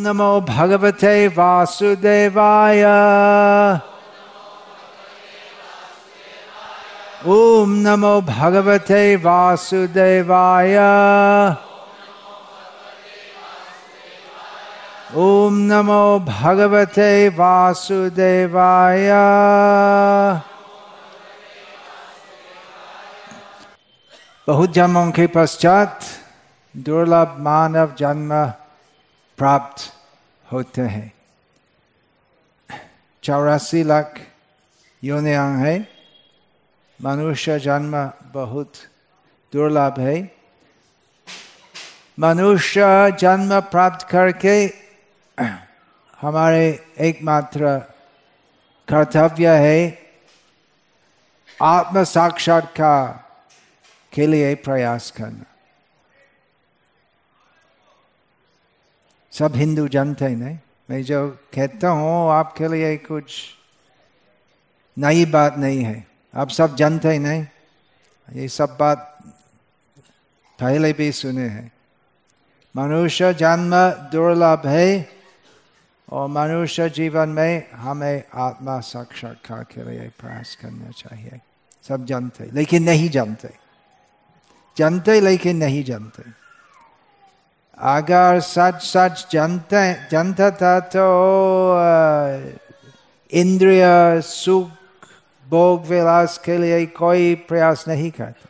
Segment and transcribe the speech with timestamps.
[0.00, 2.84] नमो भगवते वासुदेवाय।
[7.26, 10.76] ओम नमो भगवते वासुदेवाय।
[15.16, 19.10] ओम नमो भगवते वासुदेवाय।
[24.46, 26.00] बहुत जन्मों के पश्चात
[26.76, 28.32] दुर्लभ मानव जन्म
[29.40, 29.82] प्राप्त
[30.52, 31.12] होते हैं।
[33.22, 34.20] चौरासी लाख
[35.04, 35.88] योनियांग है।
[37.02, 38.72] मनुष्य जन्म बहुत
[39.52, 40.36] दुर्लभ है।
[42.18, 42.82] मनुष्य
[43.20, 44.56] जन्म प्राप्त करके
[46.20, 47.78] हमारे एकमात्र
[48.88, 49.98] कर्तव्य है
[51.62, 53.08] आत्म साक्षात्कार
[54.12, 55.49] के लिए प्रयास करना।
[59.32, 60.58] सब हिंदू जानते हैं, नहीं?
[60.90, 63.44] मैं जो कहता हूँ, आपके लिए कुछ
[64.98, 67.46] नई बात नहीं है। आप सब जानते ही, नहीं?
[68.32, 69.18] ये सब बात
[70.60, 71.72] पहले भी सुने हैं।
[72.76, 75.20] मनुष्य जन्म दुर्लभ है,
[76.12, 81.40] और मनुष्य जीवन में हमें आत्मा साक्षात्कार के लिए प्रयास करना चाहिए।
[81.88, 83.48] सब जानते, लेकिन नहीं जानते।
[84.76, 86.39] जानते, लेकिन नहीं जानते।
[87.80, 91.04] अगर सच सच जानते जानता था तो
[93.32, 93.84] इंद्रिय
[94.20, 95.08] सुख
[95.46, 98.48] भोग विलास के लिए कोई प्रयास नहीं करता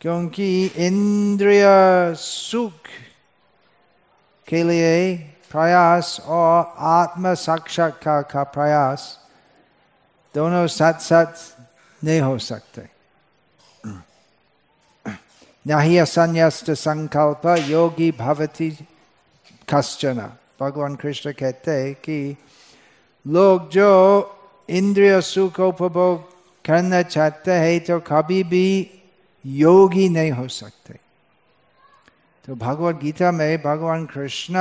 [0.00, 1.64] क्योंकि इंद्रिय
[2.16, 2.88] सुख
[4.48, 5.16] के लिए
[5.52, 9.08] प्रयास और आत्म साक्षात्कार का प्रयास
[10.34, 12.95] दोनों साथ साथ नहीं हो सकते
[15.66, 18.70] नहीं असन्यास्त संकल्प योगी भवती
[19.68, 20.18] कश्चन
[20.60, 22.18] भगवान कृष्ण कहते हैं कि
[23.26, 23.90] लोग जो
[24.68, 26.22] इंद्रिय सुख उपभोग
[26.64, 28.68] करना चाहते हैं तो कभी भी
[29.44, 30.98] योगी नहीं हो सकते
[32.48, 34.56] तो भगवत गीता में भगवान कृष्ण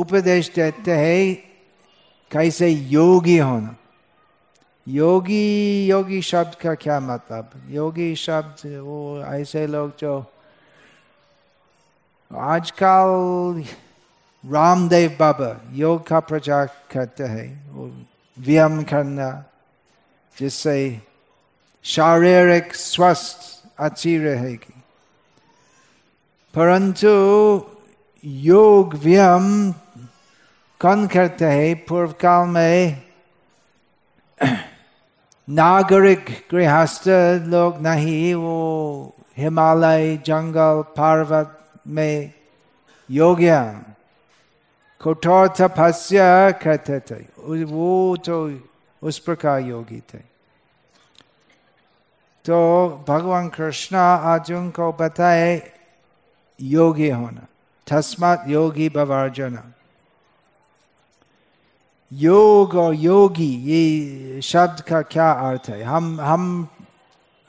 [0.00, 1.22] उपदेश देते हैं
[2.30, 3.76] कैसे योगी होना
[4.88, 7.50] योगी योगी शब्द का क्या मतलब?
[7.68, 10.26] योगी शब्द, वो ऐसे लोग जो
[12.36, 13.64] आजकल
[14.50, 17.86] रामदेव बाबा योग का प्रचार करते हैं, वो
[18.38, 19.44] व्यायाम करना,
[20.38, 21.02] जिससे
[21.82, 24.82] शारीरिक स्वस्थ अच्छी रहेगी।
[26.54, 27.08] परंतु
[28.24, 29.72] योग व्यायाम
[30.80, 33.08] कौन करते हैं पूर्व काल में
[35.48, 37.08] नागरिक गृहस्थ
[37.48, 38.56] लोग नहीं वो
[39.38, 41.56] हिमालय जंगल पर्वत
[41.88, 42.32] में
[43.08, 43.54] योग्य
[45.00, 47.14] कठोर तपस्या करते थे
[47.64, 48.38] वो तो
[49.02, 50.18] उस प्रकार योगी थे
[52.44, 52.58] तो
[53.08, 55.50] भगवान कृष्ण अर्जुन को बताए
[56.60, 57.46] योगी होना
[57.86, 59.64] तस्मात योगी बवार्जना
[62.12, 65.82] योग और योगी, ये शब्द का क्या अर्थ है?
[65.82, 66.68] हम हम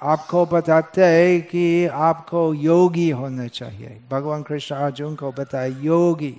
[0.01, 6.35] आपको बताते हैं कि आपको योगी होना चाहिए। भगवान कृष्ण अर्जुन को बताए, योगी,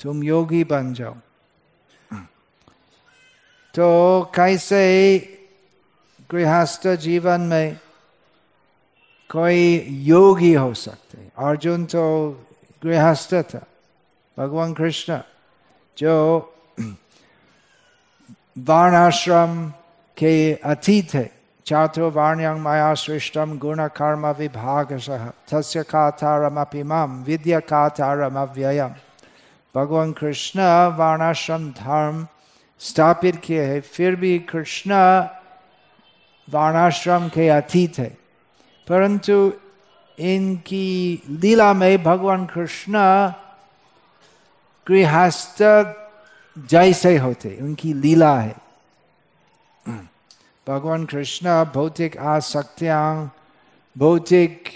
[0.00, 1.16] तुम योगी बन जाओ।
[3.74, 5.16] तो कैसे
[6.30, 7.80] गृहस्थ जीवन में
[9.30, 11.18] कोई योगी हो सकते?
[11.38, 12.30] अर्जुन तो
[12.82, 13.66] गृहस्थ था।
[14.38, 15.20] भगवान कृष्ण
[15.98, 16.40] जो
[18.56, 19.68] वर्णाश्रम
[20.16, 21.30] के अतीत है
[21.66, 28.94] चातुर वर्ण्यं मया सृष्टम गुण कर्म विभाग सह तस्य कातारमपि माम विद्या कातारम अव्ययम
[29.74, 30.60] भगवान कृष्ण
[30.98, 32.26] वर्णाश्रम धर्म
[32.80, 34.94] स्थापित किए है फिर भी कृष्ण
[36.48, 38.08] वर्णाश्रम के अतीत है
[38.88, 39.36] परंतु
[40.18, 40.88] इनकी
[41.42, 42.98] लीला में भगवान कृष्ण
[44.86, 45.62] गृहस्थ
[46.56, 48.54] जैसे होते, उनकी लीला है।
[50.66, 53.32] भगवान कृष्ण, भौतिक आसक्तियाँ,
[53.96, 54.68] भौतिक,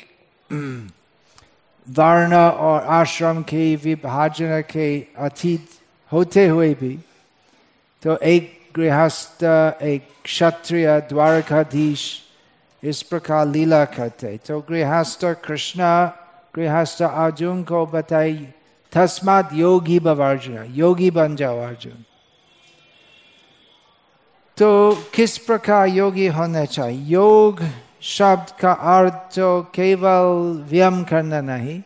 [1.87, 4.89] वर्ण और आश्रम के विभाजन के
[5.19, 5.69] अतीत
[6.13, 6.99] होते हुए भी
[8.03, 9.43] तो एक गृहस्थ,
[9.83, 12.03] एक क्षत्रिय द्वारकाधीश
[12.83, 15.81] इस प्रकार लीला करते। तो गृहस्थ कृष्ण,
[16.55, 18.49] गृहस्थ अर्जुन को बताई
[18.93, 22.05] तस्मात योगी बव अर्जुन योगी बन जाओ अर्जुन।
[24.57, 27.07] तो किस प्रकार योगी होना चाहिए?
[27.07, 27.61] योग
[28.03, 31.83] शब्द का अर्थ तो केवल व्यायाम करना नहीं।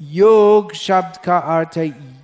[0.00, 2.18] योग शब्द का अर्थ है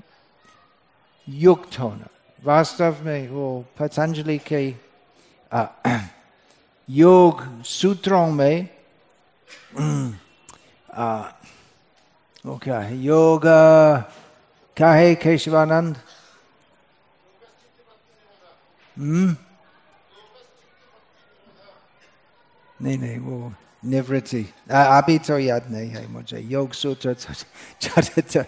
[1.29, 2.07] युक्त होना।
[2.45, 4.75] वास्तव में वो पतंजलि के
[5.53, 5.65] आ,
[6.91, 8.69] योग सूत्रों में
[10.95, 11.23] आ,
[12.45, 12.97] वो क्या है?
[12.97, 13.43] योग।
[14.77, 15.97] क्या है केशवानंद?
[18.97, 19.37] हम्म?
[22.83, 23.53] नहीं नहीं, वो
[23.85, 24.43] निवृत्ति।
[24.73, 28.45] अभी तो याद नहीं है मुझे। योग सूत्र ज़्यादातर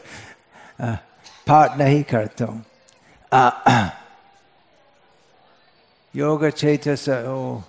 [1.48, 2.64] पाठ नहीं करता हूँ।
[6.14, 7.60] योग चेतस ओ,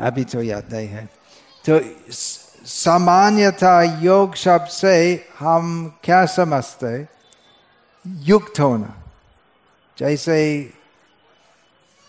[0.00, 1.04] अभी तो याद नहीं है।
[1.64, 1.78] तो
[2.66, 7.08] सामान्यता योग शब्द से हम क्या समझते
[8.06, 9.04] युक्त होना।
[9.98, 10.38] जैसे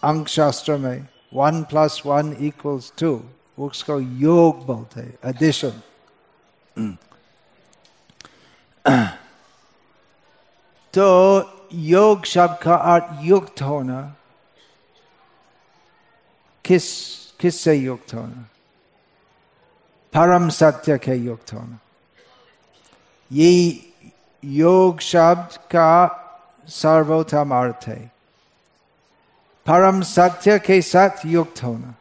[0.04, 3.21] अंक शास्त्र में one plus one equals two
[3.59, 4.65] उसको योग
[4.98, 5.81] हैं एडिशन
[10.94, 11.07] तो
[11.74, 14.15] योग शब्द का अर्थ युक्त होना,
[16.65, 16.83] किस
[17.39, 18.50] किस से युक्त होना?
[20.17, 21.77] परम सत्य के युक्त होना
[23.31, 23.49] ये
[24.43, 25.89] योग शब्द का
[26.67, 27.99] सर्वोत्तम अर्थ है
[29.65, 31.93] परम सत्य के साथ युक्त होना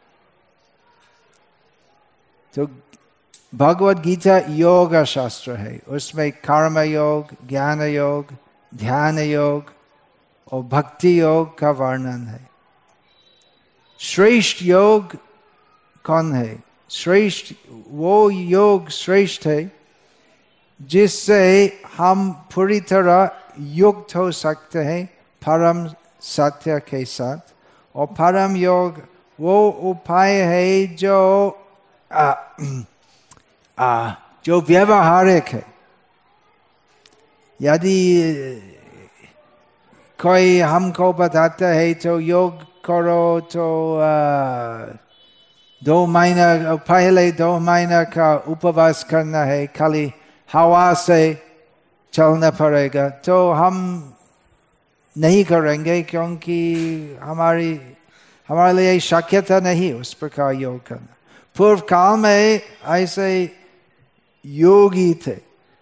[2.53, 2.67] तो
[3.55, 8.33] भगवत गीता योग शास्त्र है उसमें कर्म योग ज्ञान योग
[8.71, 9.73] ध्यान योग
[10.51, 12.45] और भक्ति योग का वर्णन है
[13.99, 15.15] श्रेष्ठ योग
[16.05, 17.53] कौन है श्रेष्ठ
[17.89, 19.71] वो योग श्रेष्ठ है
[20.81, 23.29] जिससे हम पूरी तरह
[23.59, 25.05] युक्त हो सकते हैं
[25.47, 27.37] परम सत्य के साथ।
[27.95, 29.01] और परम योग
[29.39, 31.17] वो उपाय है जो
[32.13, 32.33] आ,
[33.79, 34.11] आ,
[34.45, 35.65] जो व्यवहारिक है।
[37.61, 38.21] यदि
[40.21, 45.06] कोई हमको बताता है तो योग करो तो आ,
[45.81, 50.11] दो महीना पहले दो महीना का उपवास करना है खाली
[50.49, 51.21] हवा से
[52.13, 53.75] चलना पड़ेगा तो हम
[55.15, 56.57] नहीं करेंगे क्योंकि
[57.21, 57.71] हमारी
[58.49, 61.15] हमारे लिए शक्यता नहीं उस प्रकार योग करना
[61.55, 62.61] पूर्व काल में
[62.97, 63.29] ऐसे
[64.45, 65.37] योगी थे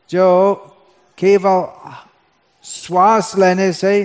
[0.10, 0.30] जो
[1.18, 1.66] केवल
[2.66, 3.96] श्वास लेने से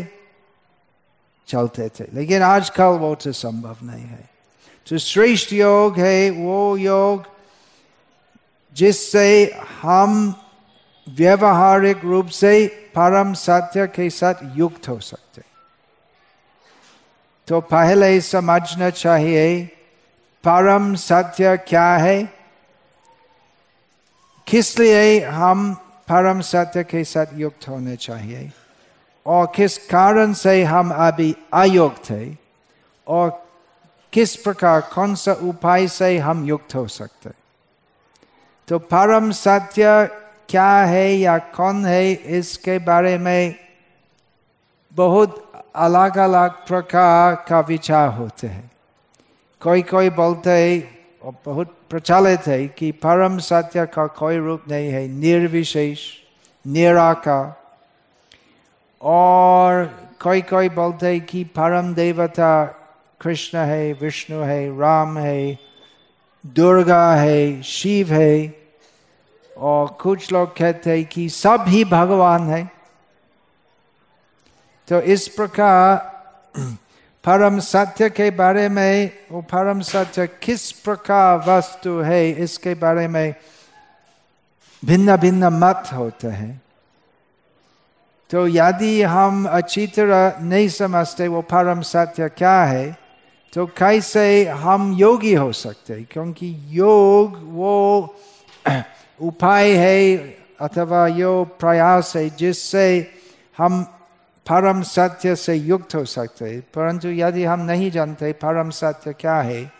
[1.48, 4.29] चलते थे लेकिन आजकल वो तो संभव नहीं है
[4.90, 7.26] तो श्रेष्ठ योग है वो योग
[8.76, 9.28] जिससे
[9.82, 10.34] हम
[11.06, 12.66] व्यवहारिक रूप से
[12.96, 15.42] परम सत्य के साथ युक्त हो सकते
[17.48, 19.44] तो पहले समझना चाहिए
[20.44, 22.22] परम सत्य क्या है
[24.46, 25.72] किस लिए हम
[26.08, 28.50] परम सत्य के साथ युक्त होने चाहिए
[29.26, 32.36] और किस कारण से हम अभी अयुक्त थे
[33.06, 33.30] और
[34.12, 37.30] किस प्रकार, कौन सा उपाय से हम युक्त हो सकते?
[38.68, 40.08] तो परम सत्य
[40.48, 43.54] क्या है या कौन है, इसके बारे में
[44.92, 48.70] बहुत अलग अलग प्रकार का विचार होते हैं।
[49.60, 54.88] कोई कोई बोलते हैं, और बहुत प्रचलित है, कि परम सत्य का कोई रूप नहीं
[54.88, 56.00] है, निर्विशेष,
[56.66, 57.60] निराकार।
[59.02, 59.84] और
[60.22, 62.76] कोई कोई बोलते हैं कि परम देवता
[63.20, 65.58] कृष्ण है विष्णु है राम है
[66.46, 68.60] दुर्गा है शिव है
[69.56, 72.70] और कुछ लोग कहते हैं कि सब ही भगवान है।
[74.88, 76.10] तो इस प्रकार
[77.24, 83.34] परम सत्य के बारे में, वो परम सत्य किस प्रकार वस्तु है, इसके बारे में
[84.84, 86.62] भिन्न भिन्न मत होते हैं।
[88.30, 92.99] तो यदि हम अच्छी तरह नहीं समझते वो परम सत्य क्या है
[93.52, 98.14] तो कैसे हम योगी हो सकते क्योंकि योग वो
[99.20, 100.18] उपाय है
[100.60, 102.84] अथवा यो प्रयास है जिससे
[103.58, 103.82] हम
[104.46, 109.40] परम सत्य से युक्त हो सकते हैं। परंतु यदि हम नहीं जानते परम सत्य क्या
[109.40, 109.72] है,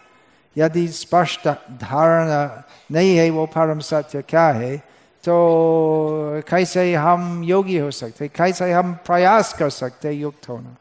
[0.56, 1.48] यदि स्पष्ट
[1.80, 4.76] धारणा नहीं है वो परम सत्य क्या है
[5.24, 10.76] तो कैसे हम योगी हो सकते कैसे हम प्रयास कर सकते युक्त होना?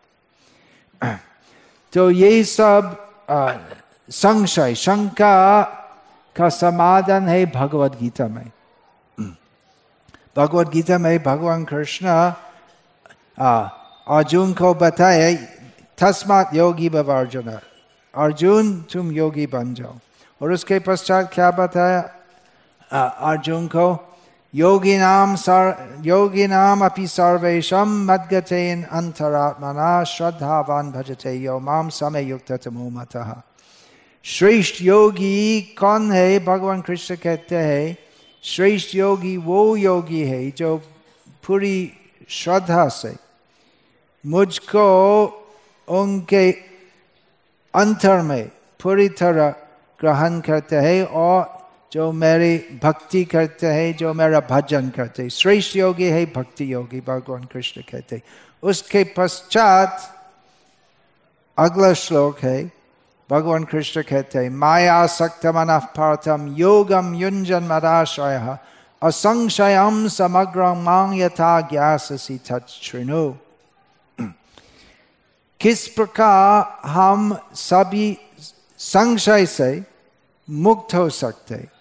[1.93, 2.97] तो ये सब
[4.09, 5.63] संशय, शंका
[6.35, 8.51] का समाधान है भगवत गीता में।
[10.37, 12.07] भगवत गीता में भगवान कृष्ण
[14.07, 15.35] अर्जुन को बताए,
[15.97, 17.49] तस्मात योगी बब अर्जुन।
[18.13, 19.95] अर्जुन, तुम योगी बन जाओ।
[20.41, 21.99] और उसके पश्चात क्या बताया
[23.21, 24.08] अर्जुन को
[24.55, 33.41] योगिनाम सर, योगिनाम अपि सर्वेशम मद्गतेन अंतरात्मना श्रद्धावान भजते यो माम समय युक्त तमोमतः
[34.23, 36.39] श्रेष्ठ योगी कौन है?
[36.39, 37.97] भगवान कृष्ण कहते हैं
[38.43, 40.77] श्रेष्ठ योगी वो योगी है जो
[41.47, 41.93] पूरी
[42.29, 43.15] श्रद्धा से
[44.25, 44.87] मुझको
[45.87, 46.51] उनके
[47.73, 48.51] अंतर में
[48.83, 49.49] पूरी तरह
[50.01, 51.58] ग्रहण करते हैं और
[51.93, 57.01] जो मेरी भक्ति करते हैं, जो मेरा भजन करते हैं। श्रेष्ठ योगी है, भक्ति योगी,
[57.01, 58.21] भगवान कृष्ण कहते
[58.63, 60.15] उसके पश्चात
[61.57, 62.71] अगला श्लोक है,
[63.31, 68.57] भगवान कृष्ण कहते हैं, माया सक्त मन पार्थम योगम युंजन मदाशय
[69.03, 73.33] असंशयम समग्र मांग यथा ज्ञासी तृणु
[75.59, 78.17] किस प्रकार हम सभी
[78.77, 79.83] संशय से
[80.49, 81.78] मुक्त हो सकते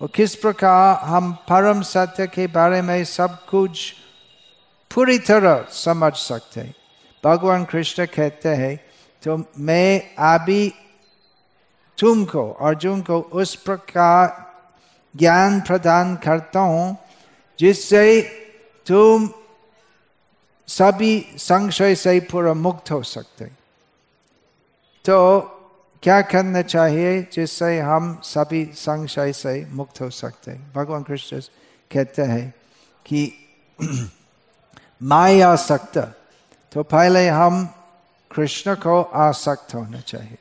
[0.00, 3.92] और किस प्रकार हम परम सत्य के बारे में सब कुछ
[4.90, 6.74] पूरी तरह समझ सकते हैं।
[7.24, 8.76] भगवान कृष्ण कहते हैं
[9.22, 10.72] तो मैं अभी
[11.98, 14.50] तुमको अर्जुन को उस प्रकार
[15.14, 16.96] ज्ञान प्रदान करता हूँ,
[17.58, 18.20] जिससे
[18.86, 19.28] तुम
[20.68, 23.44] सभी संशय से पूरा मुक्त हो सकते
[25.04, 25.16] तो
[26.02, 31.40] क्या करना चाहिए जिससे हम सभी संशय से मुक्त हो सकते भगवान कृष्ण
[31.92, 32.54] कहते हैं
[33.06, 33.32] कि
[35.02, 35.98] माया आसक्त
[36.72, 37.74] तो पहले हम
[38.36, 40.38] कृष्ण को आसक्त होना चाहिए।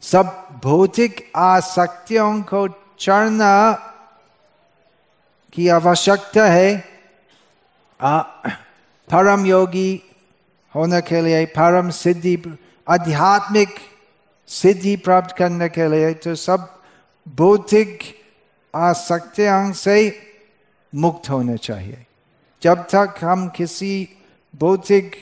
[0.00, 2.68] सब भौतिक आसक्तियों को
[2.98, 3.72] चढ़ना
[5.52, 6.84] की आवश्यकता है।
[9.10, 10.02] परम योगी
[10.74, 13.91] होने के लिए परम सिद्धि, आध्यात्मिक
[14.46, 16.82] सिद्धि प्राप्त करने के लिए तो सब
[17.28, 17.98] भौतिक
[18.74, 20.18] आसक्तियों से
[20.94, 22.06] मुक्त होने चाहिए।
[22.62, 24.08] जब तक हम किसी
[24.56, 25.16] भौतिक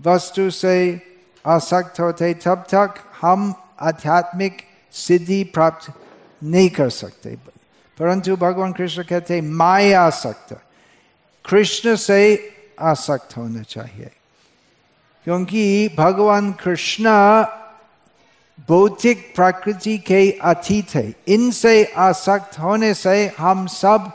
[0.00, 1.00] वस्तु से
[1.46, 4.62] आसक्त होते, तब तक हम आध्यात्मिक
[4.92, 5.92] सिद्धि प्राप्त
[6.44, 7.36] नहीं कर सकते।
[7.98, 10.60] परंतु भगवान कृष्ण कहते माया आसक्त,
[11.50, 14.10] कृष्ण से आसक्त होना चाहिए।
[15.24, 17.04] क्योंकि भगवान कृष्ण
[18.68, 24.10] भौतिक प्रकृति के अतीत है इनसे आसक्त होने से हम सब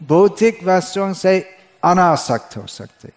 [0.00, 1.38] भौतिक वस्तुओं से
[1.82, 3.12] अनासक्त हो सकते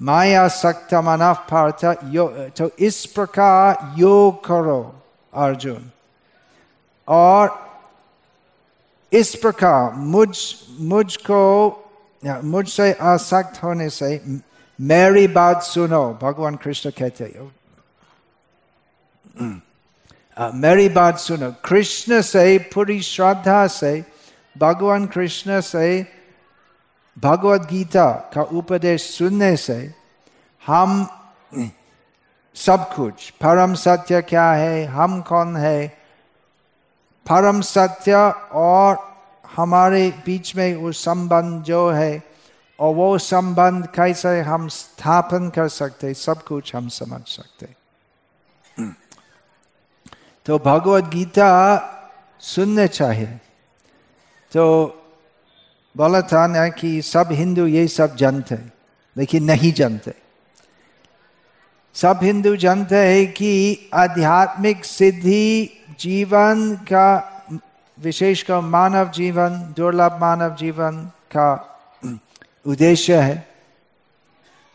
[0.00, 2.26] माया सक्त मना पार्थ यो
[2.58, 4.80] तो इस प्रकार योग करो
[5.32, 5.90] अर्जुन
[7.08, 7.54] और
[9.12, 10.36] इस प्रकार मुझ
[10.82, 11.42] मुझको
[12.44, 14.20] मुझसे आसक्त होने से
[14.78, 17.24] मेरी बात सुनो भगवान कृष्ण कहते
[19.36, 24.04] मेरी बात सुनो कृष्ण से पूरी श्रद्धा से
[24.56, 25.88] भगवान कृष्ण से
[27.16, 29.78] भगवत गीता का उपदेश सुनने से
[30.64, 31.06] हम
[32.56, 35.86] सब कुछ परम सत्य क्या है हम कौन है
[37.26, 38.16] परम सत्य
[38.54, 38.96] और
[39.56, 42.22] हमारे बीच में वो संबंध जो है
[42.78, 47.68] और वो संबंध कैसे हम स्थापन कर सकते सब कुछ हम समझ सकते
[50.46, 51.50] तो भगवत गीता
[52.40, 53.26] सुनने चाहिए।
[54.52, 54.86] तो
[55.96, 58.54] बोला था ना कि सब हिंदू ये सब जानते
[59.16, 60.14] लेकिन नहीं जानते।
[61.94, 67.32] सब हिंदू जानते हैं कि आध्यात्मिक सिद्धि जीवन का
[68.00, 71.78] विशेषकर मानव जीवन, दुर्लभ मानव जीवन का
[72.66, 73.48] उद्देश्य है।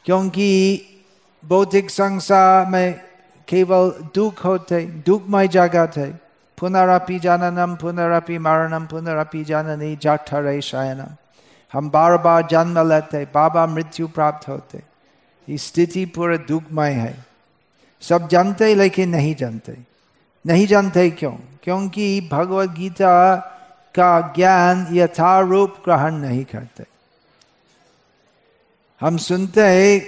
[0.06, 0.82] क्योंकि
[1.46, 3.11] बौद्धिक संसार में
[3.48, 6.06] केवल दुख होते, दुखमय जगह थे।
[6.60, 11.16] पुनरअपि जननम, पुनरअपि मरणम, पुनरअपि जननी जठरे शयनम।
[11.74, 14.82] हम बार बार जन्म लेते, बाबा मृत्यु प्राप्त होते।
[15.50, 17.26] स्थिति पूरे दुखमय है।
[18.02, 19.78] सब जानते लेकिन नहीं जानते।
[20.48, 21.32] नहीं जानते क्यों?
[21.64, 23.36] क्योंकि भगवत गीता
[23.96, 26.84] का ज्ञान यथारूप ग्रहण नहीं करते।
[29.02, 30.02] हम सुनते हैं,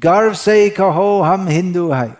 [0.00, 2.19] गर्व से कहो, हम हिंदू है।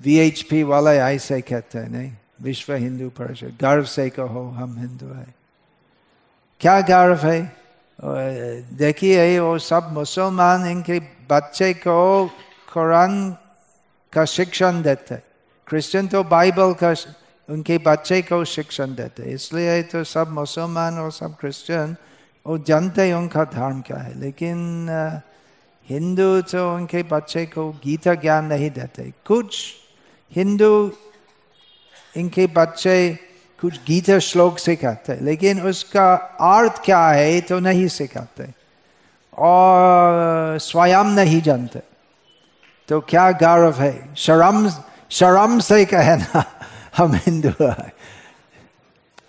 [0.00, 5.34] वीएचपी वाला ऐसे कहते हैं नहीं विश्व हिंदू परिषद गर्व से कहो हम हिंदू है
[6.60, 7.40] क्या गर्व है
[8.76, 10.98] देखिए वो सब मुसलमान इनके
[11.30, 12.26] बच्चे को
[12.68, 13.14] कुरान
[14.12, 15.16] का शिक्षण देते
[15.66, 16.94] क्रिश्चियन तो बाइबल का
[17.48, 21.96] उनके बच्चे को शिक्षण देते इसलिए तो सब मुसलमान और सब क्रिश्चियन
[22.46, 24.88] वो जानते हैं उनका धर्म क्या है लेकिन
[25.88, 29.74] हिंदू तो उनके बच्चे को गीता ज्ञान नहीं देते, कुछ
[30.32, 30.92] हिंदू
[32.16, 33.18] इनके बच्चे
[33.60, 38.46] कुछ गीता श्लोक सिखाते, लेकिन उसका अर्थ क्या है तो नहीं सिखाते
[39.38, 41.80] और स्वयं नहीं जानते।
[42.88, 44.14] तो क्या गौरव है?
[44.14, 44.68] शर्म
[45.10, 46.44] शर्म से कहना
[46.96, 47.92] हम हिंदू है।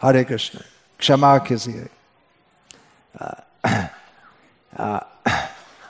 [0.01, 0.59] हरे कृष्ण,
[0.99, 1.87] क्षमा कीजिए।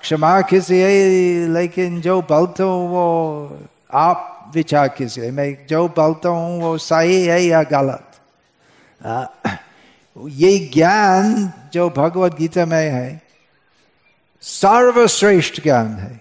[0.04, 3.06] क्षमा कीजिए लेकिन जो बोलते हूँ वो
[3.98, 8.20] आप विचार कीजिए मैं जो बोलता हूँ वो सही है या गलत
[10.34, 13.22] ये ज्ञान जो भगवत गीता में है
[14.44, 16.12] सर्वश्रेष्ठ ज्ञान है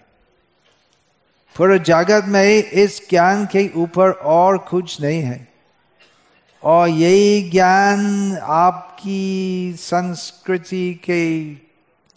[1.57, 5.47] पूरे जगत में इस ज्ञान के ऊपर और कुछ नहीं है
[6.63, 8.07] और यही ज्ञान
[8.61, 11.23] आपकी संस्कृति के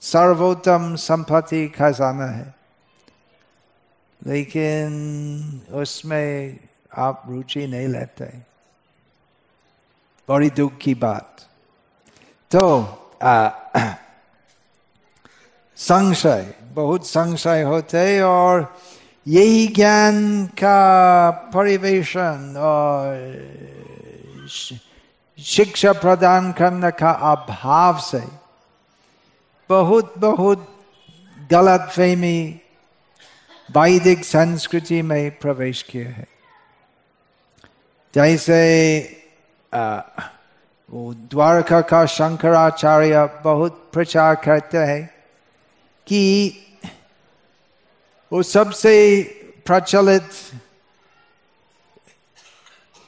[0.05, 2.53] सर्वोत्तम संपत्ति खजाना है
[4.21, 4.91] लेकिन
[5.73, 6.59] उसमें
[6.97, 8.25] आप रुचि नहीं लेते
[10.29, 11.45] बड़ी दुख की बात
[12.51, 12.65] तो
[15.77, 18.73] संशय बहुत संशय होते और
[19.25, 23.13] यही ज्ञान का परिवेशन और
[25.39, 28.23] शिक्षा प्रदान करने का अभाव से
[29.69, 30.67] बहुत बहुत
[31.51, 32.61] गलत फहमी
[33.69, 36.27] वैदिक संस्कृति में प्रवेश किया है।
[38.15, 38.59] जैसे
[40.89, 45.03] वो द्वारका का शंकराचार्य बहुत प्रचार करते हैं
[46.07, 46.21] कि
[48.31, 48.93] वो सबसे
[49.65, 50.29] प्रचलित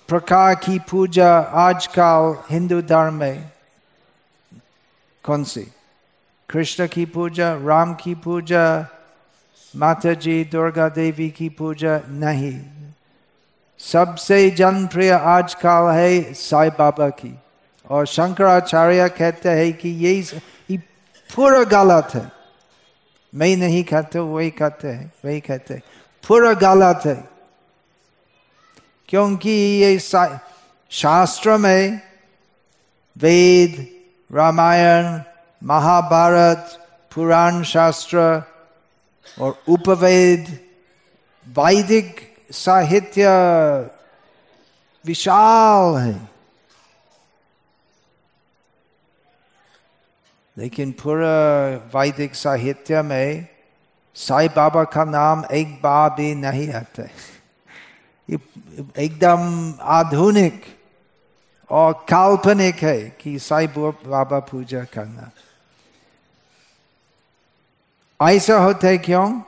[0.09, 3.51] प्रकार की पूजा आजकल हिंदू धर्म में
[5.23, 5.71] कौन सी?
[6.49, 8.65] कृष्ण की पूजा राम की पूजा
[9.73, 12.59] माता जी दुर्गा देवी की पूजा नहीं
[13.79, 17.33] सबसे जनप्रिय आजकल है साई बाबा की
[17.89, 20.77] और शंकराचार्य कहते हैं कि ये
[21.29, 22.31] पूरा गलत है
[23.33, 25.83] मैं नहीं कहते वही कहते हैं वही कहते हैं
[26.23, 27.23] पूरा गलत है
[29.09, 29.51] क्योंकि
[29.83, 32.01] ये शास्त्र में
[33.15, 33.85] वेद
[34.29, 35.17] रामायण
[35.61, 36.77] महाभारत
[37.11, 38.19] पुराण शास्त्र
[39.41, 40.57] और उपवेद
[41.47, 42.19] वैदिक
[42.53, 43.27] साहित्य
[45.05, 46.15] विशाल है
[50.57, 51.35] लेकिन पूरा
[51.95, 53.47] वैदिक साहित्य में
[54.15, 57.03] साई बाबा का नाम एक बार भी नहीं आता
[58.99, 60.63] एकदम आधुनिक
[61.69, 65.31] और काल्पनिक है कि साई बाबा पूजा करना
[68.21, 69.41] ऐसा होता है क्यों?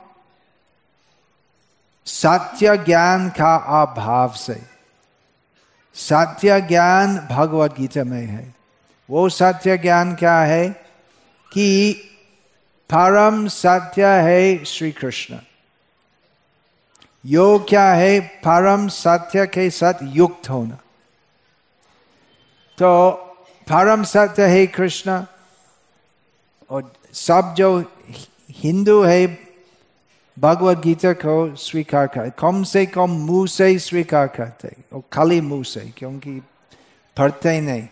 [2.06, 4.62] सत्य ज्ञान का अभाव से।
[5.94, 8.54] सत्य ज्ञान भगवत गीता में है।
[9.10, 10.70] वो सत्य ज्ञान क्या है?
[11.52, 11.92] कि
[12.94, 15.38] परम सत्य है श्री कृष्ण
[17.26, 18.20] योग क्या है?
[18.20, 20.74] परम सत्य के साथ युक्त होना।
[22.78, 23.10] तो
[23.62, 25.24] परम सत्य है कृष्ण।
[26.70, 27.92] और सब जो
[28.50, 29.26] हिंदू है
[30.38, 35.62] भगवत गीता को स्वीकार कर कम से कम मुँह से स्वीकार करते और खाली मुँह
[35.64, 36.40] से क्योंकि
[37.16, 37.82] पढ़ते नहीं।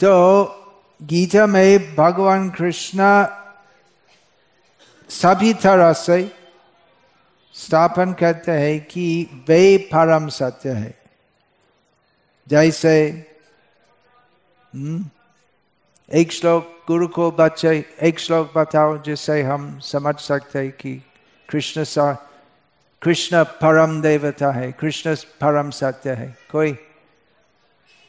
[0.00, 0.44] तो
[1.02, 3.10] गीता में भगवान कृष्णा
[5.10, 6.22] सभी तरह से
[7.54, 9.06] स्थापन करते हैं कि
[9.48, 10.94] वे परम सत्य है।
[12.48, 12.94] जैसे
[14.74, 15.04] हम्म,
[16.12, 17.70] एक श्लोक गुरु को बच्चे
[18.02, 20.94] एक श्लोक बताओ जिससे हम समझ सकते हैं कि
[21.48, 22.06] कृष्ण सा
[23.02, 26.76] कृष्ण परम देवता है कृष्ण परम सत्य है कोई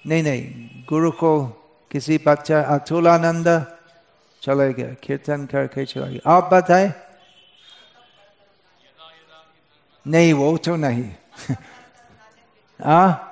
[0.06, 1.32] नहीं नहीं गुरु को
[1.92, 3.50] किसी बच्चा अतुलानंद
[4.42, 6.94] चले गया कीर्तन करके चला गया आप बताए
[10.06, 11.10] नहीं वो तो नहीं
[12.80, 13.27] आ?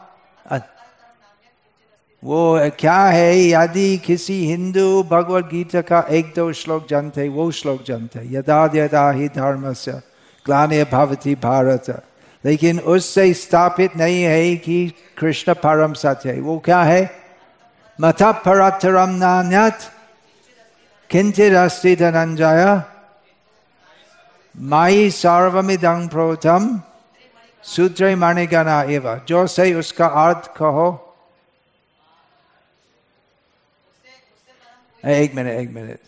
[2.26, 3.98] वो क्या है यदि?
[3.98, 9.28] किसी हिंदू भगवत गीता का एक दो श्लोक जानते, वो श्लोक जानते। यदा यदा ही
[9.28, 9.92] धर्म से
[10.46, 12.04] ग्लाने भवती भारत।
[12.46, 17.12] लेकिन उससे स्थापित नहीं है कि कृष्ण परम सत्य है। वो क्या है?
[18.02, 19.78] मथा परतरम नान्यत,
[21.10, 22.82] किंचिदस्ति धनंजय,
[24.60, 26.82] माई सर्वमिदं प्रोतम,
[27.64, 31.02] सूत्र मणिगणा एवं। जो से उसका अर्थ कहो।
[35.06, 36.00] एक मिनट एक मिनट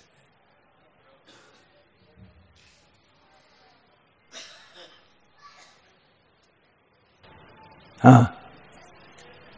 [8.01, 8.21] हाँ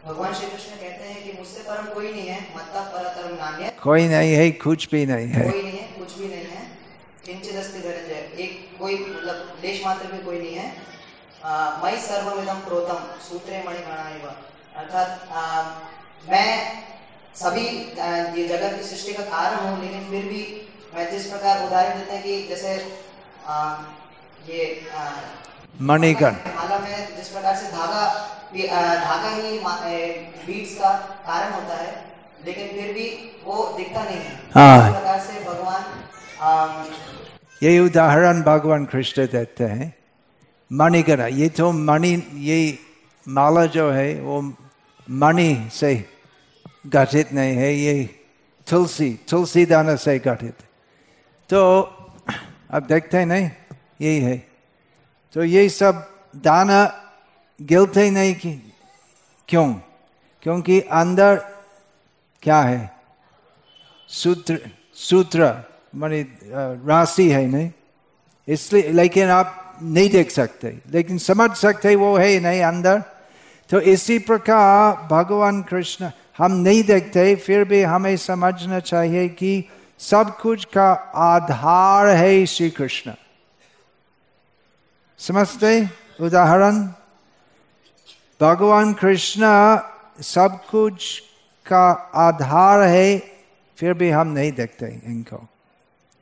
[0.06, 4.08] भगवान श्री कृष्ण कहते हैं कि मुझसे परम कोई नहीं है मत्ता परतरम नान्य। कोई
[4.08, 6.62] नहीं है कुछ भी नहीं है। कोई नहीं है कुछ भी नहीं है।
[7.26, 10.74] किंचित अस्ति धनंजय एक कोई मतलब देश मात्र में कोई नहीं है।
[11.44, 14.36] आ, मई सर्वविदम प्रोतम सूत्रे मणिगणा
[14.76, 15.10] अर्थात
[16.30, 16.48] मैं
[17.40, 17.66] सभी
[18.38, 20.42] ये जगत की सृष्टि का कारण हूँ लेकिन फिर भी
[20.96, 22.74] मैं जिस प्रकार उदाहरण देते हैं कि जैसे
[23.48, 23.58] आ,
[24.50, 25.06] ये आ,
[25.90, 28.04] मणिगण। माला में जिस प्रकार से धागा
[29.06, 29.60] धागा ही
[30.46, 30.92] बीड्स का
[31.28, 31.92] कारण होता है
[32.46, 33.08] लेकिन फिर भी
[33.46, 35.82] वो दिखता नहीं है। हाँ। प्रकार से भगवान
[37.64, 39.94] ये उदाहरण भगवान कृष्ण देते हैं।
[40.72, 42.14] मणिगण ये तो मणि
[42.50, 42.58] ये
[43.28, 44.42] माला जो है वो
[45.22, 45.94] मणि से
[46.88, 48.20] गठित नहीं है, ये
[48.70, 50.56] तुलसी तुलसी दाना से गठित।
[51.50, 51.82] तो
[52.72, 53.52] अब देखते हैं, नहीं,
[54.02, 54.48] यही है।
[55.34, 57.12] तो ये सब दाना
[57.62, 58.74] गिलते नहीं कि,
[59.48, 59.74] क्यों?
[60.42, 61.36] क्योंकि अंदर
[62.42, 62.92] क्या है?
[64.08, 65.64] सूत्र सूत्र,
[65.96, 66.22] मानी
[66.86, 67.72] राशि है, नहीं?
[68.48, 73.04] इसलिए, लेकिन आप नहीं देख सकते। लेकिन समझ सकते वो है, नहीं, अंदर।
[73.70, 80.40] तो इसी प्रकार भगवान कृष्ण हम नहीं देखते, फिर भी हमें समझना चाहिए कि सब
[80.40, 83.14] कुछ का आधार है श्री कृष्ण।
[85.18, 85.90] समझते?
[86.22, 86.84] उदाहरण,
[88.42, 89.42] भगवान कृष्ण
[90.22, 91.24] सब कुछ
[91.66, 93.20] का आधार है,
[93.78, 95.48] फिर भी हम नहीं देखते इनको।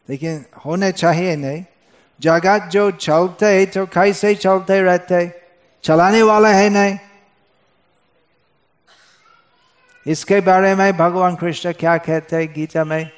[0.09, 1.65] लेकिन होने चाहिए नहीं।
[2.21, 5.41] जगत जो चलते तो कैसे चलते रहते?
[5.83, 6.99] चलाने वाला है नहीं।
[10.07, 12.53] इसके बारे में भगवान कृष्ण क्या कहते हैं?
[12.53, 13.09] गीता में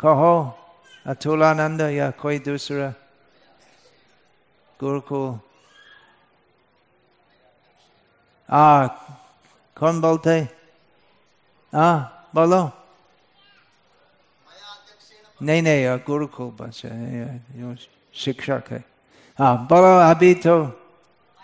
[0.00, 0.34] कहो,
[1.06, 2.88] अतुलानंद या कोई दूसरा
[4.80, 5.40] गुरुकुल।
[8.50, 8.86] आ,
[9.76, 10.48] कौन बोलते
[11.72, 11.98] आ,
[12.34, 12.70] बोलो।
[15.42, 17.42] नहीं नहीं गुरुकुल बस है
[18.14, 18.84] शिक्षक है।
[19.38, 20.54] हाँ बोलो, अभी तो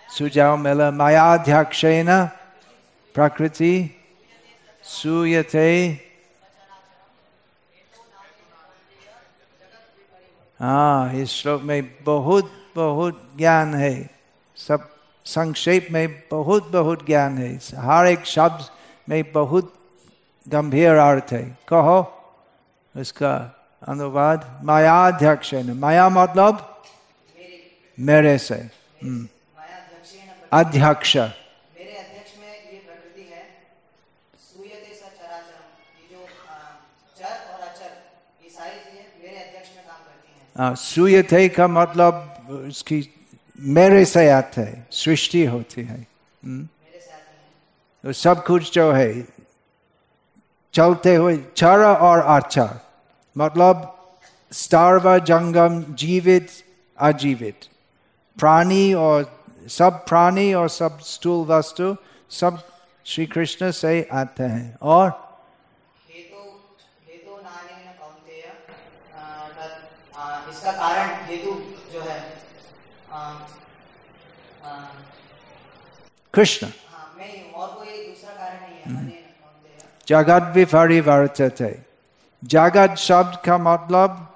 [0.08, 2.28] सुझाव मिला। मायाध्यक्ष न
[3.14, 3.74] प्रकृति
[4.84, 5.68] सूयते
[10.60, 13.94] हाँ इस श्लोक में बहुत बहुत ज्ञान है।
[14.56, 14.88] सब
[15.26, 17.50] संक्षेप में बहुत बहुत ज्ञान है।
[17.86, 18.68] हर एक शब्द
[19.08, 19.72] में बहुत
[20.46, 21.98] गंभीर अर्थ है। कहो
[22.94, 23.34] उसका
[23.88, 26.52] अनुवाद मायाध्यक्ष माया मतलब
[27.98, 28.54] मेरे से।
[29.02, 29.28] हम्म,
[30.52, 33.42] अध्यक्ष मेरे अध्यक्ष में ये प्रकृति है
[34.44, 35.64] सूयते स चराचरम
[35.96, 36.56] ये जो आ,
[37.18, 37.92] चर और अचर
[38.44, 39.84] ये सारी चीज़ें मेरे अध्यक्ष में
[40.62, 42.36] सूयते का मतलब
[42.68, 43.14] उसकी
[43.60, 46.06] मेरे से आते है सृष्टि होती है।
[46.44, 46.68] हम्म,
[48.02, 49.28] तो सब कुछ जो है
[50.74, 52.80] चलते हुए चर और अचर
[53.38, 53.96] मतलब
[54.52, 56.48] स्टार्व जंगम जीवित
[56.98, 57.60] अजीवित।
[58.38, 61.96] प्राणी और सब प्राणी और सब स्थूल वस्तु
[62.30, 62.62] सब
[63.04, 65.08] श्री कृष्ण से आते हैं। और
[66.08, 66.38] हेतु
[67.08, 68.52] हेतु नाने न कौन्तेय
[69.14, 71.52] आ, तत्- आ, इसका कारण हेतु
[71.92, 72.16] जो है
[76.34, 76.66] कृष्ण।
[77.18, 79.78] मैं और कोई दूसरा कारण नहीं है अनेन कौन्तेय
[82.42, 84.26] जगत शब्द का मतलब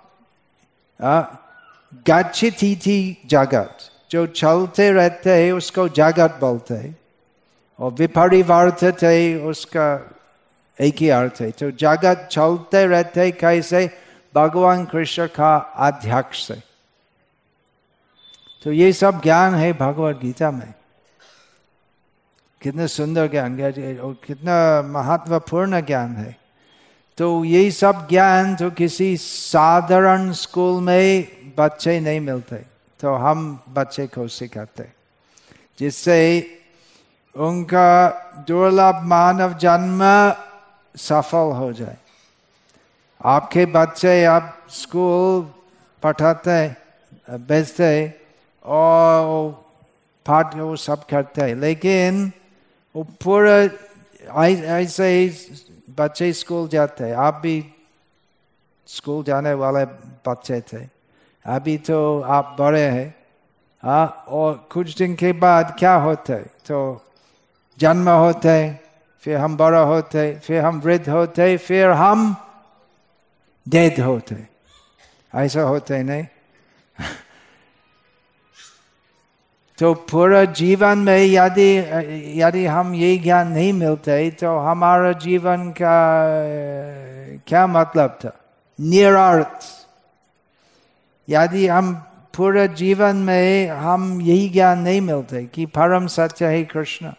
[2.08, 6.94] गच्छती थी जगत जो चलते रहते है उसको जगत बोलते है।
[7.78, 9.12] और विपरिवर्तते
[9.44, 9.87] उसका
[10.78, 13.87] एक ही अर्थ है। तो जगत चलते रहते कैसे?
[14.35, 16.62] भगवान कृष्ण का अध्यक्ष से
[18.64, 20.75] तो ये सब ज्ञान है भगवत गीता में।
[22.62, 23.61] कितना सुंदर ज्ञान,
[23.99, 26.37] और कितना महत्वपूर्ण ज्ञान है।
[27.18, 31.27] तो ये सब ज्ञान तो किसी साधारण स्कूल में
[31.59, 32.57] बच्चे नहीं मिलते
[33.01, 34.88] तो हम बच्चे को सिखाते।
[35.79, 36.18] जिससे
[37.37, 38.09] उनका
[38.49, 40.01] दुर्लभ मानव जन्म
[40.97, 41.97] सफल हो जाए।
[43.24, 45.42] आपके बच्चे आप स्कूल
[46.02, 46.56] पढ़ाते
[47.48, 47.92] भेजते
[48.64, 49.50] और
[50.26, 52.30] पाठ वो सब करते। हैं लेकिन
[52.94, 53.56] वो पूरा
[54.76, 55.28] ऐसे ही
[55.98, 57.56] बच्चे स्कूल जाते। हैं आप भी
[58.88, 59.84] स्कूल जाने वाले
[60.28, 60.84] बच्चे थे।
[61.44, 63.14] अभी तो आप बड़े हैं।
[63.82, 66.34] हाँ और कुछ दिन के बाद क्या होते?
[66.68, 66.78] तो
[67.78, 68.54] जन्म होते,
[69.24, 72.34] फिर हम बड़ा होते, फिर हम वृद्ध होते, फिर हम
[73.68, 74.37] डेड होते।
[75.35, 76.27] ऐसा होते नहीं।
[79.79, 81.79] तो पूरा जीवन में यदि
[82.42, 85.94] यदि हम ये ज्ञान नहीं मिलते तो हमारा जीवन का,
[87.46, 88.33] क्या मतलब था?
[88.81, 89.87] निरार्थ।
[91.29, 91.94] यदि हम
[92.37, 97.12] पूरे जीवन में हम यही ज्ञान नहीं मिलते कि परम सत्य है कृष्ण,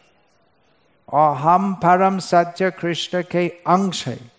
[1.13, 4.34] और हम परम सत्य कृष्ण के अंश है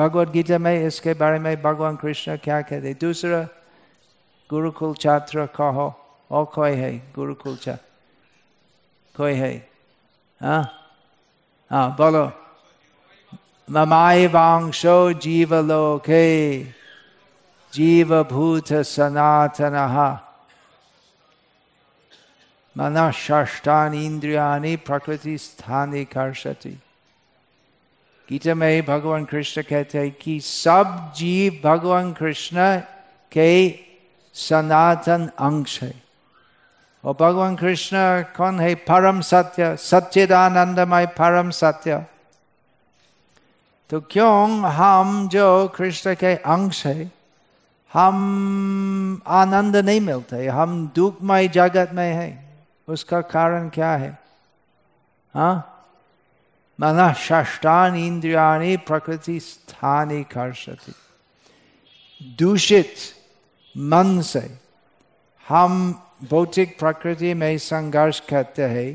[0.00, 3.40] भगवत गीता में इसके बारे में भगवान कृष्ण क्या कहते दूसरा
[4.50, 5.86] गुरुकुल छात्र कहो
[6.30, 7.84] और कोई है गुरुकुल छात्र
[9.14, 9.52] कोई है
[10.40, 10.62] हाँ
[11.70, 12.24] हाँ बोलो
[13.68, 16.24] ममाई वांशो जीवलोके
[17.72, 19.76] जीवभूत सनातन
[22.76, 26.78] मन षष्टान इंद्रियानि प्रकृति स्थानी कर्षति
[28.30, 32.80] गीता में भगवान कृष्ण कहते हैं कि सब जीव भगवान कृष्ण
[33.32, 33.78] के
[34.34, 36.02] सनातन अंश है।
[37.04, 38.74] और भगवान कृष्ण कौन है?
[38.74, 42.06] परम सत्य, सच्चिदानंदमय परम सत्य।
[43.90, 47.12] तो क्यों हम जो कृष्ण के अंश है,
[47.92, 52.44] हम आनंद नहीं मिलते हम दुखमय जगत में है।
[52.88, 54.18] उसका कारण क्या है?
[55.34, 55.69] हाँ?
[56.80, 60.92] मन षष्टान इंद्रियाणी प्रकृति स्थानी कर्षति
[62.38, 62.94] दूषित
[63.74, 64.48] मन से
[65.46, 65.74] हम
[66.30, 68.94] भौतिक प्रकृति में संघर्ष करते हैं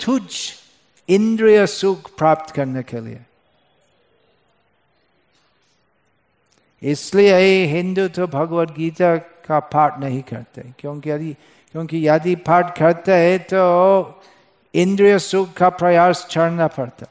[0.00, 0.22] तुझ
[1.08, 3.20] इंद्रिय सुख प्राप्त करने के लिए
[6.82, 9.16] इसलिए हिंदू तो भगवत गीता
[9.46, 11.32] का पाठ नहीं करते क्योंकि यदि
[11.74, 13.62] क्योंकि यदि पाठ करते हैं तो
[14.74, 17.06] इंद्रिय सुख का प्रयास छोड़ना पड़ता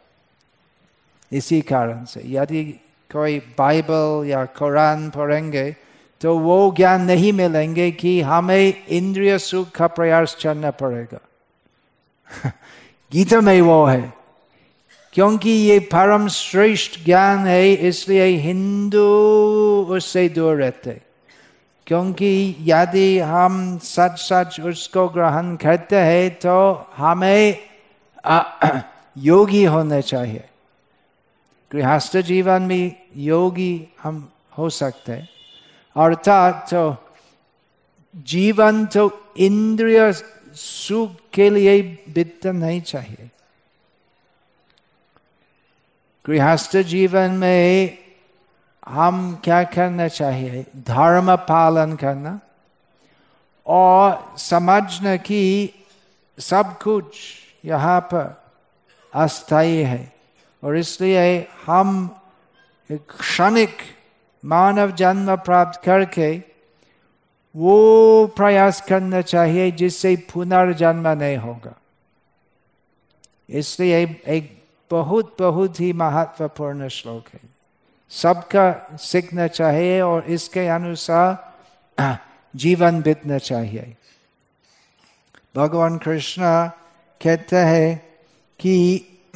[1.31, 2.63] इसी कारण से, यदि
[3.09, 5.75] कोई बाइबल या कुरान पढ़ेंगे
[6.21, 11.19] तो वो ज्ञान नहीं मिलेंगे कि हमें इंद्रिय सुख का प्रयास करना पड़ेगा।
[13.11, 14.13] गीता में वो है,
[15.13, 19.07] क्योंकि ये परम श्रेष्ठ ज्ञान है, इसलिए हिंदू
[19.89, 20.89] उससे दूर रहते
[21.87, 27.57] क्योंकि यदि हम सच सच उसको ग्रहण करते हैं तो हमें
[29.17, 30.49] योगी होने चाहिए।
[31.71, 35.29] गृहस्थ जीवन में योगी हम हो सकते हैं।
[35.97, 36.95] अर्थात तो
[38.15, 40.13] जीवन तो इंद्रिय
[40.55, 43.29] सुख के लिए बीतना नहीं चाहिए।
[46.27, 47.97] गृहस्थ जीवन में
[48.87, 50.65] हम क्या करना चाहिए?
[50.77, 52.39] धर्म पालन करना
[53.67, 55.69] और समझना कि
[56.39, 57.17] सब कुछ
[57.65, 58.43] यहाँ पर
[59.13, 60.13] अस्थायी है।
[60.63, 62.15] और इसलिए हम
[62.91, 63.77] एक क्षणिक
[64.45, 66.43] मानव जन्म प्राप्त करके
[67.55, 71.73] वो प्रयास करना चाहिए जिससे पुनर्जन्म नहीं होगा।
[73.49, 77.52] इसलिए एक बहुत बहुत ही महत्वपूर्ण श्लोक है।
[78.09, 81.53] सबका सीखना चाहिए और इसके अनुसार
[82.55, 83.97] जीवन बीतना चाहिए।
[85.55, 86.41] भगवान कृष्ण
[87.21, 88.17] कहते हैं
[88.59, 89.05] कि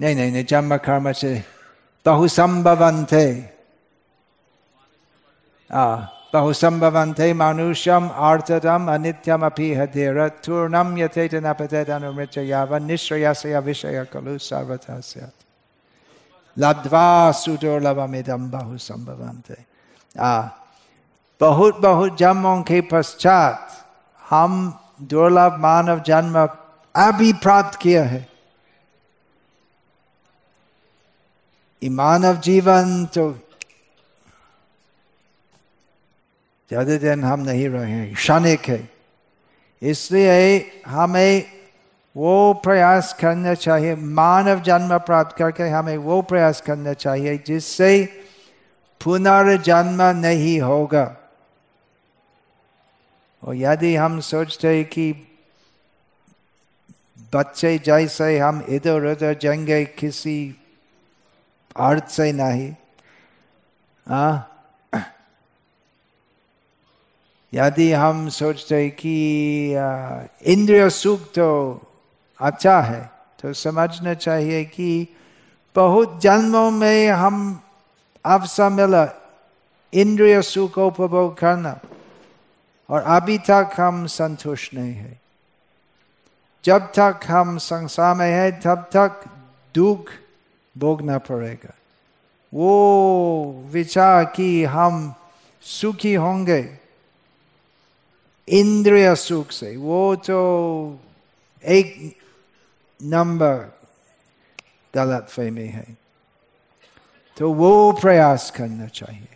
[0.00, 1.44] नहीं नहीं नहीं जन्म कर्म से
[2.06, 3.52] बहुसंभवंते।
[6.32, 14.38] बहुसंभवंते मनुष्यम आर्तदम अनित्यम अपि हधेर तूर्णम यथेत न पतेत अनुमृत यावन निश्रयसय विषय खलु
[14.40, 15.40] सर्वथा स्यात्
[16.56, 19.56] लब्ध्वा सुदुर्लभमिदम बहुसंभवंते
[20.20, 20.32] आ
[21.40, 23.68] बहुत बहुत जन्मों के पश्चात
[24.24, 24.52] हम
[25.10, 26.36] दुर्लभ मानव जन्म
[26.94, 28.26] अभी प्राप्त किया है
[31.82, 33.30] मानव जीवन तो
[36.72, 38.88] ज़्यादा दिन हम नहीं रहे क्षणिक है।
[39.82, 41.44] इसलिए हमें
[42.16, 48.04] वो प्रयास करना चाहिए, मानव जन्म प्राप्त करके हमें वो प्रयास करना चाहिए, जिससे
[49.00, 51.04] पुनर्जन्म नहीं होगा।
[53.42, 55.12] और यदि हम सोचते हैं कि
[57.34, 60.38] बच्चे जैसे हम इधर उधर जाएँगे किसी
[61.76, 62.74] अर्थ से नहीं
[64.06, 64.51] आ
[67.52, 69.16] यदि हम सोचते कि
[70.44, 71.48] इंद्रिय सुख तो
[72.40, 73.10] अच्छा है
[73.42, 75.06] तो समझना चाहिए कि
[75.76, 77.36] बहुत जन्मों में हम
[78.24, 79.06] अवसर मिला
[79.92, 81.78] इंद्रिय सुख उपभोग करना,
[82.88, 85.20] और अभी तक हम संतुष्ट नहीं है।
[86.64, 89.24] जब तक हम संसार में है, तब तक
[89.74, 90.10] दुख
[90.76, 91.74] भोगना पड़ेगा।
[92.52, 95.14] वो विचार कि हम
[95.64, 96.62] सुखी होंगे
[98.52, 100.38] इंद्रिय सुख से वो तो
[101.64, 101.94] एक
[103.00, 103.54] नंबर
[104.94, 105.86] गलत फहमी है
[107.36, 109.28] तो वो प्रयास करना चाहिए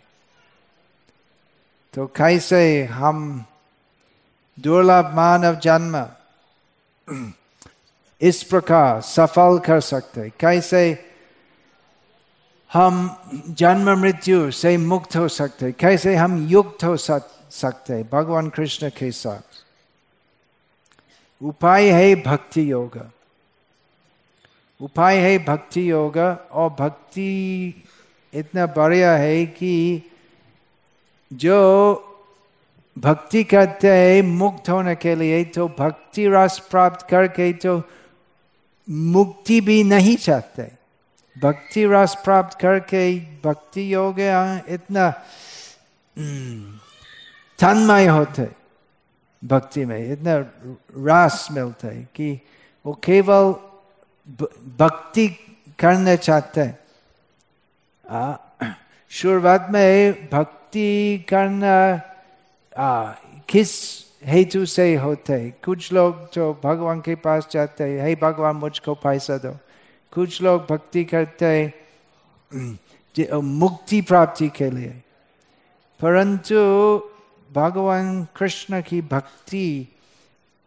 [1.93, 3.45] तो कैसे हम
[4.57, 6.05] दुर्लभ मानव जन्म
[8.21, 10.83] इस प्रकार सफल कर सकते कैसे
[12.71, 12.95] हम
[13.49, 17.36] जन्म मृत्यु से मुक्त हो सकते कैसे हम युक्त हो सकते
[18.11, 19.63] भगवान कृष्ण के साथ
[21.41, 22.99] उपाय है भक्ति योग
[24.81, 27.83] उपाय है भक्ति योग और भक्ति
[28.33, 30.03] इतना बढ़िया है कि
[31.33, 31.59] जो
[32.97, 37.81] भक्ति करते हैं मुक्त होने के लिए तो भक्ति रस प्राप्त करके तो
[38.89, 40.71] मुक्ति भी नहीं चाहते
[41.41, 44.19] भक्ति रस प्राप्त करके भक्ति योग
[44.69, 45.09] इतना
[47.59, 48.47] तन्मय होते
[49.43, 50.35] भक्ति में इतना
[51.07, 52.39] रस मिलता है कि
[52.85, 53.53] वो केवल
[54.79, 55.27] भक्ति
[55.79, 56.77] करना चाहते हैं
[59.11, 61.75] शुरुआत में भक्ति करना
[63.49, 63.71] किस
[64.25, 69.37] हेतु से होते कुछ लोग जो भगवान के पास जाते हैं हे भगवान मुझको पैसा
[69.37, 69.57] दो
[70.13, 71.51] कुछ लोग भक्ति करते
[73.33, 74.93] मुक्ति प्राप्ति के लिए
[75.99, 76.55] परंतु
[77.53, 79.95] भगवान कृष्ण की भक्ति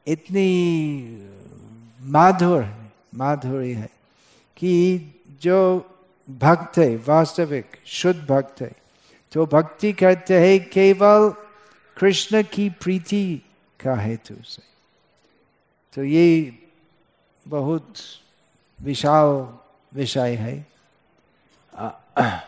[0.06, 1.02] इतनी
[2.00, 2.74] माधुर
[3.14, 3.90] माधुरी है
[4.56, 5.00] कि
[5.42, 5.86] जो
[6.30, 8.72] भक्त है, वास्तविक, शुद्ध भक्त है
[9.32, 11.30] तो भक्ति करते हैं केवल
[11.96, 13.42] कृष्ण की प्रीति
[13.84, 14.62] का हेतु से।
[15.94, 16.58] तो ये
[17.48, 17.94] बहुत
[18.80, 19.58] विशाल
[19.94, 20.66] विषय है।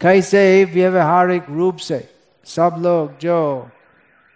[0.00, 2.17] कैसे व्यवहारिक रूप से
[2.48, 3.70] सब लोग जो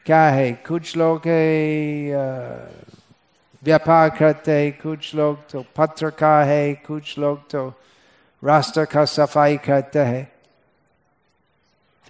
[0.06, 2.82] क्या है, कुछ लोग है
[3.62, 7.66] व्यापार करते हैं, कुछ लोग तो पत्र का है, कुछ लोग तो
[8.42, 10.30] राष्ट्र का सफ़ाई करते हैं।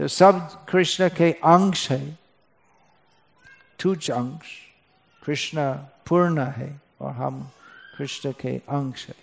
[0.01, 2.19] तो सब कृष्ण के अंश है
[3.79, 4.47] तुझ अंश,
[5.23, 5.73] कृष्ण
[6.09, 7.41] पूर्ण है और हम
[7.99, 9.15] कृष्ण के अंश है।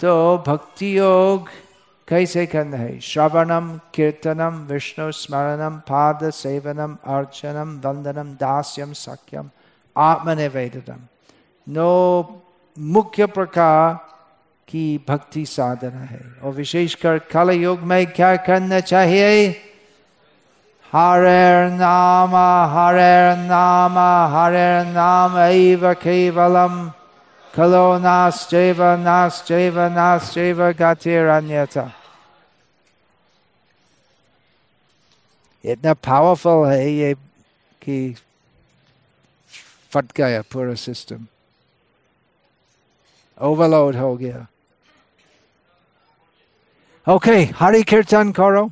[0.00, 1.48] तो भक्ति योग
[2.08, 9.50] कैसे करना है श्रवणम कीर्तनम विष्णु स्मरणम पाद सेवनम अर्चनम वंदनम दास्यम सख्यम
[9.96, 11.00] आत्मनिवेदनम
[11.66, 11.92] नो
[12.76, 13.94] मुख्य प्रकार
[14.68, 19.54] की भक्ति साधना है और विशेषकर कल युग में क्या करना चाहिए
[20.92, 26.94] Harer Nama, Harer Nama, Harer Nama Eva Kevalam,
[27.53, 31.91] Kalo Nascheva, Nascheva, Nascheva Gatiranyata.
[35.63, 37.13] इतना पावरफुल है ये
[37.83, 37.97] कि
[39.91, 41.25] फट गया पूरा सिस्टम
[43.37, 44.45] ओवरलोड हो गया
[47.07, 48.63] ओके हरि कीर्तन करो